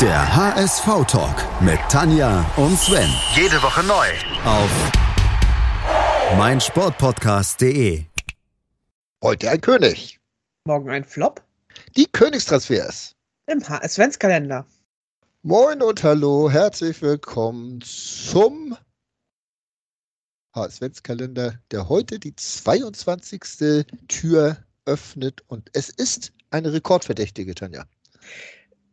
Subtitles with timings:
[0.00, 3.08] Der HSV-Talk mit Tanja und Sven.
[3.34, 4.06] Jede Woche neu.
[4.44, 4.70] Auf
[6.36, 8.04] meinsportpodcast.de.
[9.22, 10.18] Heute ein König.
[10.64, 11.42] Morgen ein Flop
[11.96, 13.14] Die Königstransfers.
[13.46, 14.66] im HS-Kalender.
[15.42, 18.76] Moin und hallo, herzlich willkommen zum
[20.56, 23.86] HSV-Kalender, der heute die 22.
[24.08, 27.84] Tür öffnet und es ist eine Rekordverdächtige, Tanja.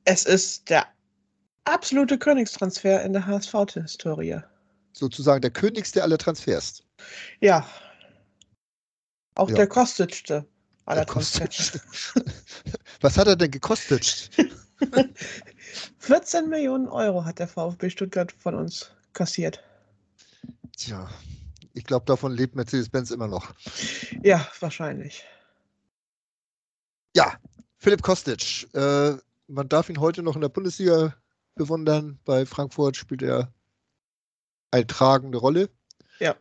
[0.06, 0.88] Es ist der
[1.66, 4.42] absolute Königstransfer in der HSV-Historie.
[4.94, 6.84] Sozusagen der königste aller Transfers.
[7.40, 7.66] Ja.
[9.36, 9.56] Auch Ja.
[9.56, 10.46] der kostetste
[10.86, 11.80] aller Der Transfers.
[13.02, 14.30] Was hat er denn gekostet?
[16.00, 19.64] 14 Millionen Euro hat der VfB Stuttgart von uns kassiert.
[20.76, 21.10] Tja,
[21.74, 23.54] ich glaube, davon lebt Mercedes-Benz immer noch.
[24.24, 25.24] Ja, wahrscheinlich.
[27.16, 27.36] Ja,
[27.78, 28.68] Philipp Kostic.
[28.74, 29.14] Äh,
[29.52, 31.14] man darf ihn heute noch in der Bundesliga
[31.56, 32.20] bewundern.
[32.26, 33.54] Bei Frankfurt spielt er
[34.72, 35.70] eine tragende Rolle.
[36.20, 36.36] Ja.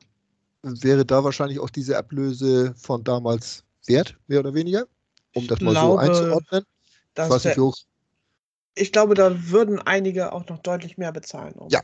[0.62, 4.86] Wäre da wahrscheinlich auch diese Ablöse von damals wert, mehr oder weniger?
[5.34, 6.64] Um Ich das mal glaube, so einzuordnen.
[7.16, 7.76] Ich weiß nicht, hoch.
[8.74, 11.82] ich glaube, da würden einige auch noch deutlich mehr bezahlen, um Ja.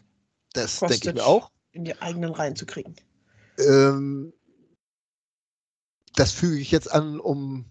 [0.52, 1.50] Das denke ich mir auch.
[1.72, 2.96] in die eigenen Reihen zu kriegen.
[3.58, 4.32] Ähm,
[6.14, 7.66] das füge ich jetzt an, um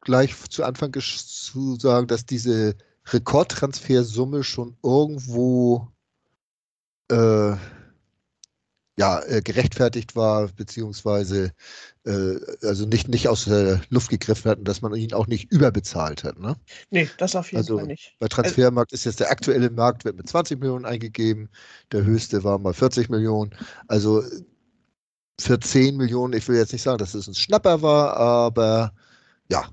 [0.00, 2.74] gleich zu Anfang zu sagen, dass diese
[3.06, 5.88] Rekordtransfersumme schon irgendwo
[7.10, 7.56] äh,
[9.00, 11.52] ja, äh, gerechtfertigt war, beziehungsweise
[12.04, 15.50] äh, also nicht, nicht aus der Luft gegriffen hat und dass man ihn auch nicht
[15.50, 16.38] überbezahlt hat.
[16.38, 16.54] Ne?
[16.90, 18.14] Nee, das auf jeden Also, Fall nicht.
[18.18, 21.48] Bei Transfermarkt ist jetzt der aktuelle Markt, wird mit 20 Millionen eingegeben.
[21.92, 23.52] Der höchste war mal 40 Millionen.
[23.88, 24.22] Also
[25.40, 28.92] für 10 Millionen, ich will jetzt nicht sagen, dass es ein Schnapper war, aber
[29.50, 29.66] ja,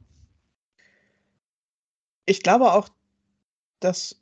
[2.28, 2.90] Ich glaube auch,
[3.80, 4.22] dass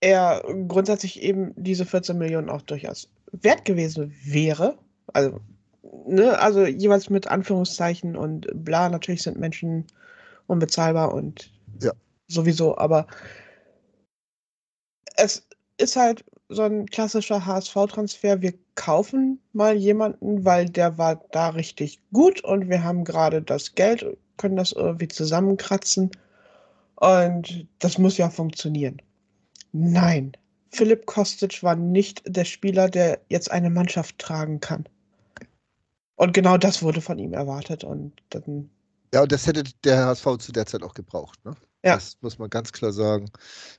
[0.00, 4.78] er grundsätzlich eben diese 14 Millionen auch durchaus wert gewesen wäre.
[5.12, 5.38] Also,
[6.06, 9.86] ne, also jeweils mit Anführungszeichen und bla, natürlich sind Menschen
[10.46, 11.92] unbezahlbar und Ja.
[12.26, 13.06] sowieso, aber
[15.16, 15.46] es
[15.76, 18.40] ist halt so ein klassischer HSV-Transfer.
[18.40, 23.74] Wir kaufen mal jemanden, weil der war da richtig gut und wir haben gerade das
[23.74, 24.06] Geld,
[24.38, 26.10] können das irgendwie zusammenkratzen.
[27.00, 29.00] Und das muss ja funktionieren.
[29.72, 30.32] Nein,
[30.70, 34.84] Philipp Kostic war nicht der Spieler, der jetzt eine Mannschaft tragen kann.
[36.16, 37.84] Und genau das wurde von ihm erwartet.
[37.84, 38.68] Und dann,
[39.14, 41.38] ja, und das hätte der HSV zu der Zeit auch gebraucht.
[41.44, 41.54] Ne?
[41.84, 41.94] Ja.
[41.94, 43.30] Das muss man ganz klar sagen.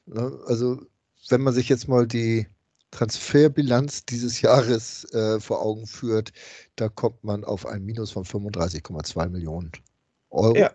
[0.06, 0.40] Ne?
[0.47, 0.81] Also,
[1.28, 2.47] wenn man sich jetzt mal die
[2.91, 6.31] Transferbilanz dieses Jahres äh, vor Augen führt,
[6.78, 9.72] da kommt man auf ein Minus von 35,2 Millionen
[10.30, 10.56] Euro.
[10.56, 10.72] Ja.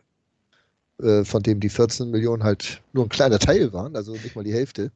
[1.02, 4.44] Äh, von dem die 14 Millionen halt nur ein kleiner Teil waren, also nicht mal
[4.44, 4.92] die Hälfte.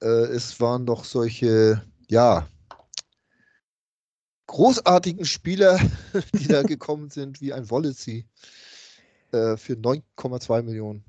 [0.00, 2.46] Äh, es waren noch solche, ja,
[4.46, 5.80] großartigen Spieler,
[6.34, 8.26] die da gekommen sind, wie ein Wallacey
[9.32, 11.04] äh, für 9,2 Millionen.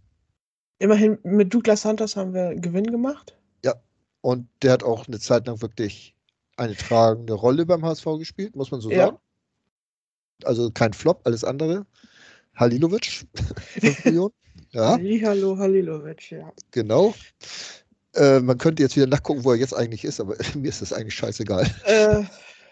[0.80, 3.36] immerhin mit Douglas Santos haben wir Gewinn gemacht.
[4.26, 6.16] Und der hat auch eine Zeit lang wirklich
[6.58, 9.06] eine tragende Rolle beim HSV gespielt, muss man so Ja.
[9.06, 9.20] sagen.
[10.44, 11.86] Also kein Flop, alles andere.
[12.56, 13.26] Halilovic,
[13.80, 14.34] 5 Millionen.
[14.72, 16.52] Ja, Hallihallo, Halilovic, ja.
[16.72, 17.14] genau.
[18.14, 20.94] Äh, man könnte jetzt wieder nachgucken, wo er jetzt eigentlich ist, aber mir ist das
[20.94, 21.70] eigentlich scheißegal.
[21.86, 22.24] Äh,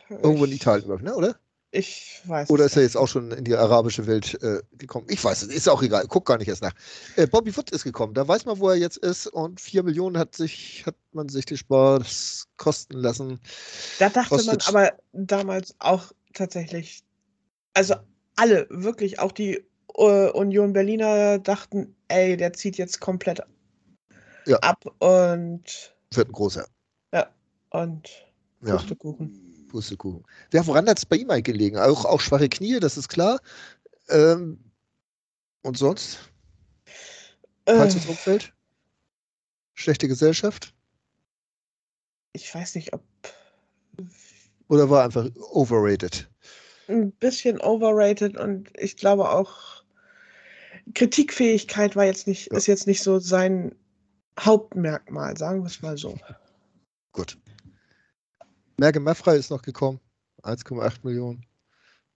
[0.10, 1.16] Irgendwo in Italien, ich, ne?
[1.16, 1.36] oder?
[1.76, 5.08] Ich weiß Oder ist er jetzt auch schon in die arabische Welt äh, gekommen?
[5.10, 6.74] Ich weiß es, ist auch egal, guck gar nicht erst nach.
[7.16, 10.18] Äh, Bobby Wood ist gekommen, da weiß man, wo er jetzt ist und 4 Millionen
[10.18, 13.40] hat, sich, hat man sich den Spaß kosten lassen.
[13.98, 14.68] Da dachte man Kostic.
[14.68, 17.02] aber damals auch tatsächlich,
[17.74, 17.96] also
[18.36, 19.66] alle, wirklich, auch die
[19.96, 23.42] äh, Union Berliner dachten, ey, der zieht jetzt komplett
[24.46, 24.58] Ja.
[24.59, 26.68] ab und, Wird ein großer.
[27.72, 28.09] und
[28.64, 28.78] Ja.
[28.78, 29.68] Pustekuchen.
[29.70, 30.24] Pustekuchen.
[30.53, 31.78] Ja, woran hat es bei ihm eigentlich gelegen?
[31.78, 33.40] Auch, auch schwache Knie, das ist klar.
[34.09, 34.59] Ähm,
[35.64, 36.20] und sonst?
[37.66, 38.53] Äh, Falsches Umfeld?
[39.73, 40.73] Schlechte Gesellschaft?
[42.34, 43.03] ich weiß nicht, ob
[44.67, 46.29] Oder war einfach overrated?
[46.88, 49.83] ein bisschen overrated und ich glaube auch
[50.93, 52.57] Kritikfähigkeit war jetzt nicht, Ja.
[52.57, 53.75] ist jetzt nicht so sein
[54.40, 56.17] Hauptmerkmal, sagen wir es mal so.
[57.11, 57.37] Gut.
[58.78, 59.99] Merke Maffrey ist noch gekommen.
[60.43, 61.45] 1,8 Millionen.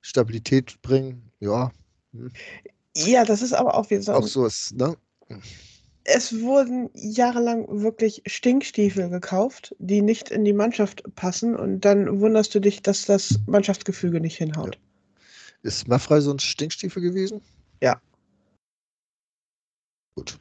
[0.01, 1.71] Stabilität bringen, ja.
[2.95, 4.13] Ja, das ist aber auch wie so.
[4.13, 4.95] Auch so ist, ne?
[6.05, 12.55] Es wurden jahrelang wirklich Stinkstiefel gekauft, die nicht in die Mannschaft passen und dann wunderst
[12.55, 14.79] du dich, dass das Mannschaftsgefüge nicht hinhaut.
[15.63, 17.41] Ist Maffrey so ein Stinkstiefel gewesen?
[17.81, 18.01] Ja.
[20.17, 20.39] Gut.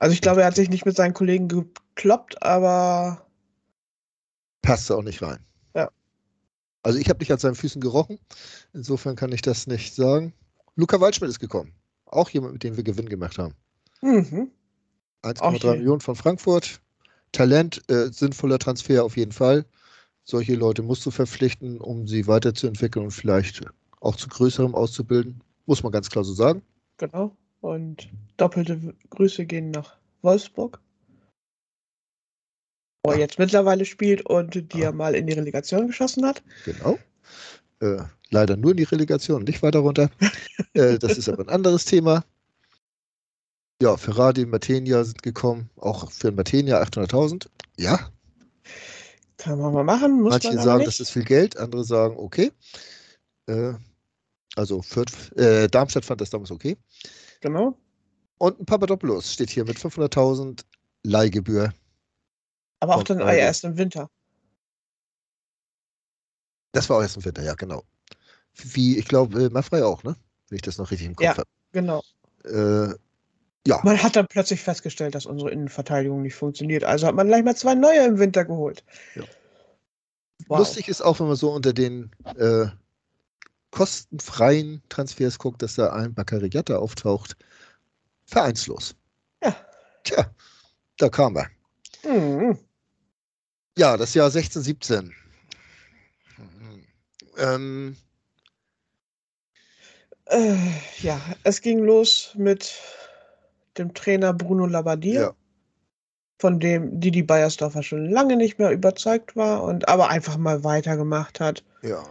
[0.00, 3.24] Also ich glaube, er hat sich nicht mit seinen Kollegen gekloppt, aber
[4.60, 5.38] Passt auch nicht rein.
[5.76, 5.88] Ja.
[6.82, 8.18] Also ich habe nicht an seinen Füßen gerochen.
[8.72, 10.32] Insofern kann ich das nicht sagen.
[10.74, 11.72] Luca Waldschmidt ist gekommen.
[12.06, 13.54] Auch jemand, mit dem wir Gewinn gemacht haben.
[14.02, 14.50] mhm.
[15.22, 15.70] 1,3 hier.
[15.74, 16.80] Millionen von Frankfurt.
[17.30, 19.64] Talent, äh, sinnvoller Transfer auf jeden Fall.
[20.24, 23.60] Solche Leute musst du verpflichten, um sie weiterzuentwickeln und vielleicht
[24.00, 25.40] auch zu größerem auszubilden.
[25.66, 26.62] Muss man ganz klar so sagen.
[26.98, 27.36] genau.
[27.66, 30.78] Und doppelte Grüße gehen nach Wolfsburg.
[33.04, 34.86] Wo er jetzt mittlerweile spielt und die Ja.
[34.86, 36.44] er mal in die Relegation geschossen hat.
[36.64, 36.96] Genau.
[37.80, 40.10] Äh, leider nur in die Relegation, nicht weiter runter.
[40.74, 42.24] äh, das ist aber ein anderes Thema.
[43.82, 45.68] Ja, Ferrari, Matenia sind gekommen.
[45.74, 47.48] Auch für Matenia 800.000.
[47.76, 48.12] Ja,
[49.38, 52.52] Kann man mal machen, muss manche sagen, das ist viel Geld, andere sagen, okay.
[53.48, 53.72] Äh,
[54.54, 56.76] also Fürth, äh, Darmstadt fand das damals okay.
[57.46, 57.78] Genau.
[58.38, 60.64] Und ein Papadopoulos steht hier mit 500.000
[61.04, 61.72] Leihgebühr.
[62.80, 63.38] Aber auch dann Freiburg.
[63.38, 64.10] erst im Winter.
[66.72, 67.84] Das war auch erst im Winter, ja, genau.
[68.54, 70.16] Wie, ich glaube, äh, Maffrey auch, ne?
[70.48, 71.36] Wenn ich das noch richtig im Kopf Ja.
[71.36, 71.48] habe.
[71.70, 72.02] Genau.
[72.44, 72.88] Äh,
[73.68, 76.82] ja, Man hat dann plötzlich festgestellt, dass unsere Innenverteidigung nicht funktioniert.
[76.82, 78.84] Also hat man gleich mal zwei neue im Winter geholt.
[79.14, 79.22] Ja.
[80.48, 80.58] Wow.
[80.58, 82.66] lustig ist auch, wenn man so unter den äh,
[83.76, 87.36] kostenfreien Transfers guckt, dass da ein Baccariata auftaucht.
[88.24, 88.96] Vereinslos.
[89.44, 89.54] Ja.
[90.02, 90.34] Tja,
[90.96, 91.50] da kam er.
[92.02, 92.58] Mhm.
[93.76, 95.14] Ja, das Jahr 16, 17.
[97.36, 97.96] Ähm,
[100.24, 100.56] Äh,
[101.02, 102.74] ja, es ging los mit
[103.76, 105.34] dem Trainer Bruno Labbadia, ja,
[106.40, 111.40] von dem Didi Beiersdorfer schon lange nicht mehr überzeugt war und aber einfach mal weitergemacht
[111.40, 111.62] hat.
[111.82, 112.02] ja.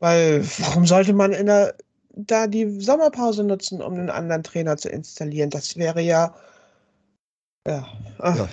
[0.00, 1.74] Weil warum sollte man in der,
[2.10, 5.50] da die Sommerpause nutzen, um einen anderen Trainer zu installieren?
[5.50, 6.34] Das wäre ja.
[7.66, 7.86] Ja.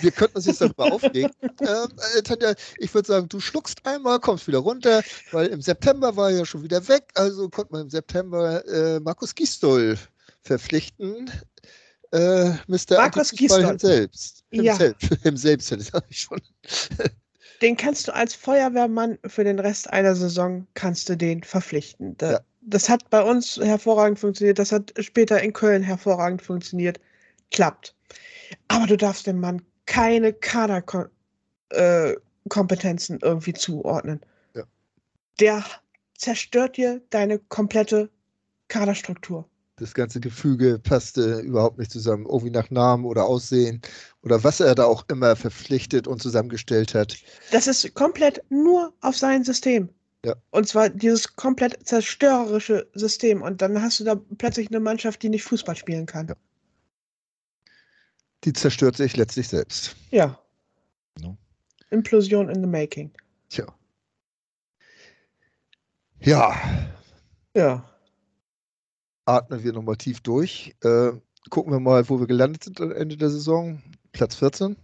[0.00, 1.30] Wir könnten uns jetzt darüber aufregen.
[1.42, 5.02] Ähm, äh, Tanja, ich würde sagen, du schluckst einmal, kommst wieder runter,
[5.32, 9.00] weil im September war er ja schon wieder weg, also konnte man im September äh,
[9.00, 9.96] Markus Gistol
[10.42, 11.30] verpflichten.
[12.12, 12.96] Äh, Mr.
[12.96, 13.78] Markus Gisdol.
[13.78, 14.44] Selbst.
[14.50, 14.76] Ja.
[14.76, 14.96] Himself.
[15.22, 16.40] Himself, das sag ich schon.
[17.62, 22.16] Den kannst du als Feuerwehrmann für den Rest einer Saison kannst du den verpflichten.
[22.18, 22.40] Da, Ja.
[22.68, 26.98] Das hat bei uns hervorragend funktioniert, das hat später in Köln hervorragend funktioniert.
[27.52, 27.94] Klappt.
[28.66, 34.20] Aber du darfst dem Mann keine Kaderkompetenzen irgendwie zuordnen.
[34.54, 34.64] Ja.
[35.38, 35.64] Der
[36.18, 38.10] zerstört dir deine komplette
[38.66, 39.48] Kaderstruktur.
[39.76, 43.82] Das ganze Gefüge passte überhaupt nicht zusammen, irgendwie nach Namen oder Aussehen
[44.22, 47.18] oder was er da auch immer verpflichtet und zusammengestellt hat.
[47.52, 49.90] Das ist komplett nur auf sein System.
[50.24, 50.34] Ja.
[50.50, 53.42] Und zwar dieses komplett zerstörerische System.
[53.42, 56.28] Und dann hast du da plötzlich eine Mannschaft, die nicht Fußball spielen kann.
[56.28, 56.34] Ja.
[58.44, 59.94] Die zerstört sich letztlich selbst.
[60.10, 60.38] Ja.
[61.20, 61.36] No.
[61.90, 63.12] Implosion in the making.
[63.50, 63.66] Tja.
[66.20, 66.56] Ja,
[67.54, 67.95] Ja.
[69.26, 70.74] Atmen wir nochmal tief durch.
[70.82, 71.12] Äh,
[71.50, 73.82] gucken wir mal, wo wir gelandet sind am Ende der Saison.
[74.12, 74.76] Platz 14.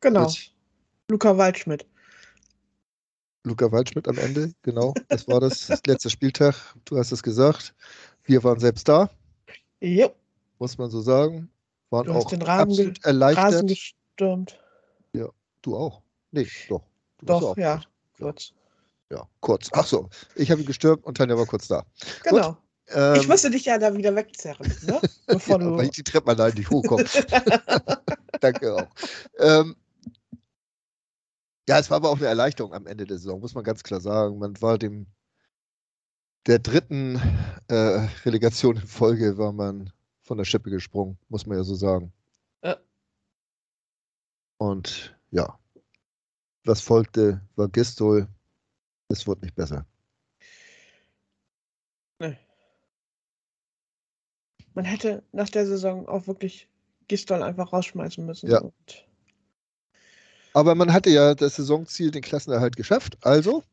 [0.00, 0.26] Genau.
[0.26, 0.52] Mit
[1.08, 1.86] Luca Waldschmidt.
[3.44, 4.52] Luca Waldschmidt am Ende.
[4.62, 5.66] Genau, das war das.
[5.66, 6.54] das letzte Spieltag.
[6.84, 7.74] Du hast es gesagt.
[8.24, 9.10] Wir waren selbst da,
[9.80, 10.14] Jo.
[10.58, 11.50] muss man so sagen.
[11.88, 13.44] Waren Du hast auch den Rahmen absolut ge- erleichtert.
[13.44, 14.60] Rasen gestürmt.
[15.62, 16.02] du auch.
[16.30, 16.82] Nee, doch.
[17.18, 17.82] Du Doch, ja.
[18.18, 18.52] Kurz.
[19.10, 19.68] Ja, kurz.
[19.72, 21.84] Ach so, ich habe ihn gestürmt und Tanja war kurz da.
[22.22, 22.56] Genau.
[22.92, 25.00] Ähm, ich musste dich ja da wieder wegzerren, ne?
[25.26, 26.02] Bevor ja, weil ich du.
[26.02, 27.04] die Treppe allein nicht hochkomme.
[28.40, 28.88] Danke auch.
[29.38, 29.76] Ähm,
[31.68, 34.00] ja, es war aber auch eine Erleichterung am Ende der Saison, muss man ganz klar
[34.00, 34.38] sagen.
[34.38, 35.06] Man war dem
[36.46, 37.16] der dritten
[37.68, 39.92] äh, Relegation in Folge war man
[40.22, 42.12] von der Schippe gesprungen, muss man ja so sagen.
[42.64, 42.76] Ja.
[44.58, 45.58] Und ja,
[46.64, 48.26] was folgte, war Gistol.
[49.08, 49.86] Es wurde nicht besser.
[52.18, 52.38] Nee.
[54.74, 56.68] Man hätte nach der Saison auch wirklich
[57.08, 58.50] Gistol einfach rausschmeißen müssen.
[58.50, 58.62] Ja.
[60.52, 63.18] Aber man hatte ja das Saisonziel, den Klassenerhalt geschafft.
[63.22, 63.64] Also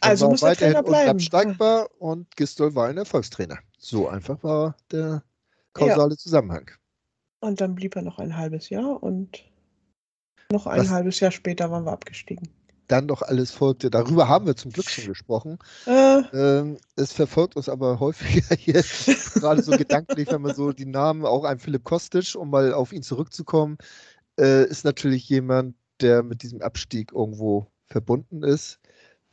[0.00, 1.10] also war muss der weiterhin Trainer bleiben.
[1.10, 3.58] unabsteigbar und Gistol war ein Erfolgstrainer.
[3.78, 5.22] So einfach war der
[5.72, 6.70] kausale Zusammenhang.
[7.40, 9.44] Und dann blieb er noch ein halbes Jahr und
[10.50, 12.48] noch ein Was- halbes Jahr später waren wir abgestiegen.
[12.90, 13.88] Dann noch alles folgte.
[13.90, 15.58] Darüber haben wir zum Glück schon gesprochen.
[15.86, 18.84] Äh, Ähm, es verfolgt uns aber häufiger hier,
[19.34, 22.92] gerade so gedanklich, wenn man so die Namen, auch ein Philipp Kostic, um mal auf
[22.92, 23.78] ihn zurückzukommen,
[24.38, 28.80] äh, ist natürlich jemand, der mit diesem Abstieg irgendwo verbunden ist,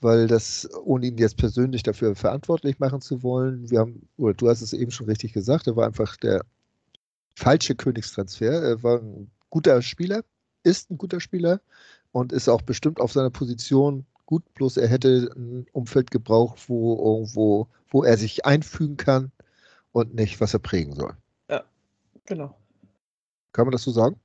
[0.02, 4.50] weil das, ohne ihn jetzt persönlich dafür verantwortlich machen zu wollen, wir haben, oder du
[4.50, 6.44] hast es eben schon richtig gesagt, er war einfach der
[7.36, 8.52] falsche Königstransfer.
[8.64, 10.24] Er war ein guter Spieler,
[10.64, 11.62] ist ein guter Spieler
[12.12, 16.96] und ist auch bestimmt auf seiner Position gut, bloß er hätte ein Umfeld gebraucht, wo
[17.16, 19.32] irgendwo, wo er sich einfügen kann
[19.92, 21.16] und nicht, was er prägen soll.
[21.50, 21.64] Ja,
[22.26, 22.56] genau.
[23.54, 24.20] Kann man das so sagen?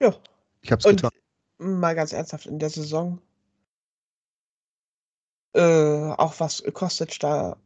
[0.00, 0.14] Ja.
[0.62, 1.10] Ich habe es Und getan.
[1.58, 3.20] mal ganz ernsthaft, in der Saison,
[5.54, 5.60] äh,
[6.12, 7.56] auch was Kostic da,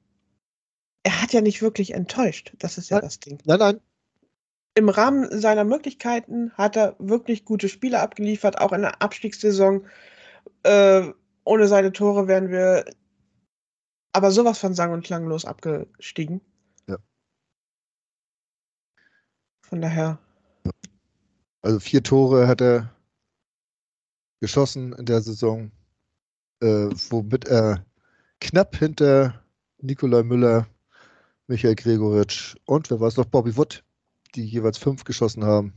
[1.03, 2.55] er hat ja nicht wirklich enttäuscht.
[2.59, 3.05] Das ist ja Nein.
[3.05, 3.39] das Ding.
[3.45, 3.81] Nein, nein,
[4.77, 9.87] Im Rahmen seiner Möglichkeiten hat er wirklich gute Spiele abgeliefert, auch in der Abstiegssaison.
[10.65, 11.13] Äh,
[11.45, 12.85] ohne seine Tore wären wir
[14.13, 16.41] aber sowas von sang- und klanglos abgestiegen.
[16.89, 16.97] Ja.
[19.63, 20.19] Von daher,
[21.63, 22.95] Also vier Tore hat er
[24.41, 25.71] geschossen in der Saison,
[26.61, 27.85] äh, womit er
[28.41, 29.43] knapp hinter
[29.79, 30.67] Nikolai Müller,
[31.47, 33.84] Michael Gregoritsch und wer war es noch, Bobby Wood,
[34.35, 35.73] die jeweils fünf geschossen haben,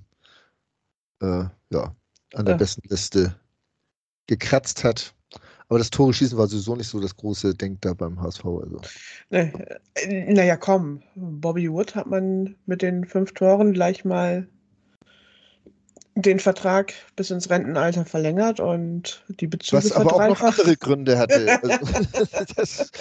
[1.22, 1.96] äh, ja,
[2.34, 2.58] an der Ja.
[2.58, 3.36] besten Liste
[4.28, 5.14] gekratzt hat.
[5.70, 8.46] Aber das Tore schießen war sowieso nicht so das große Ding da beim HSV.
[8.46, 8.82] Also.
[9.30, 11.04] ne, äh, naja, komm.
[11.16, 14.48] Bobby Wood hat man mit den fünf Toren gleich mal
[16.16, 21.18] den Vertrag bis ins Rentenalter verlängert und die Bezüge Was aber auch noch andere Gründe
[21.18, 21.60] hatte.
[21.62, 22.92] Also, das,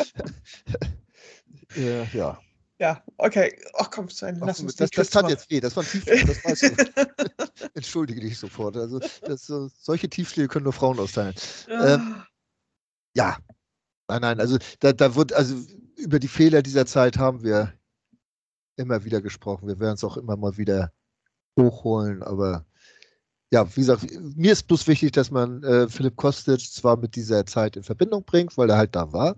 [1.76, 2.38] ja, ja.
[2.78, 3.58] Ja, okay.
[3.74, 5.88] Ach komm, Sven, Ach, lass uns das, das tat zu jetzt weh, das war ein
[5.88, 7.70] Tiefschläge, das weißt du.
[7.74, 8.76] Entschuldige dich sofort.
[8.76, 11.34] Also das, so- solche Tiefschläge können nur Frauen austeilen.
[11.68, 11.86] machen.
[11.88, 12.22] ähm,
[13.14, 13.38] Ja,
[14.08, 15.56] nein, nein, also da, da wird, also
[15.96, 17.72] über die Fehler dieser Zeit haben wir
[18.76, 19.68] immer wieder gesprochen.
[19.68, 20.92] Wir werden es auch immer mal wieder
[21.58, 22.66] hochholen, aber
[23.50, 24.06] ja, wie gesagt,
[24.36, 28.22] mir ist bloß wichtig, dass man äh, Philipp Kostic zwar mit dieser Zeit in Verbindung
[28.24, 29.36] bringt, weil er halt da war,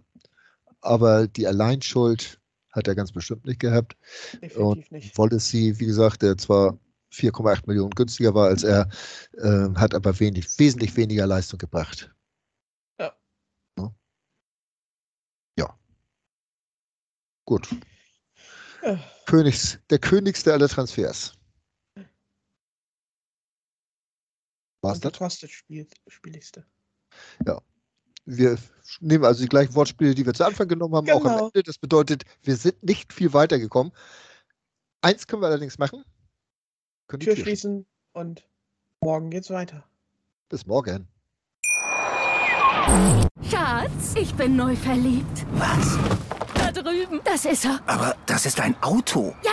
[0.80, 3.96] aber die Alleinschuld hat er ganz bestimmt nicht gehabt.
[4.42, 5.18] Definitiv nicht.
[5.18, 6.78] Wallacey, wie gesagt, der zwar
[7.12, 8.88] 4,8 Millionen günstiger war als er,
[9.32, 12.14] äh, hat aber wenig, wesentlich weniger Leistung gebracht.
[12.98, 13.14] Ja.
[13.76, 13.94] Ne?
[15.58, 15.78] Ja.
[17.44, 17.68] Gut.
[18.82, 18.98] Ja.
[19.26, 21.34] Königs, der Königste aller Transfers.
[24.80, 25.18] Und der das?
[25.18, 26.64] Kostic spielt, spieligste.
[28.30, 28.58] Wir
[29.00, 31.46] nehmen also die gleichen Wortspiele, die wir zu Anfang genommen haben, auch am Genau.
[31.46, 31.62] Ende.
[31.62, 33.90] Das bedeutet, wir sind nicht viel weitergekommen.
[35.00, 36.04] Eins können wir allerdings machen.
[37.06, 38.46] Können die Tür Tür schließen und
[39.00, 39.82] morgen geht's weiter.
[40.50, 41.08] Bis morgen.
[43.50, 45.46] Schatz, ich bin neu verliebt.
[45.52, 45.98] Was?
[46.54, 47.20] Da drüben.
[47.24, 47.80] Das ist er.
[47.86, 49.34] Aber das ist ein Auto.
[49.42, 49.52] Ja,